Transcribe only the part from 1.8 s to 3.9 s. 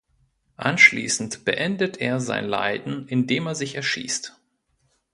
er sein Leiden, indem er sich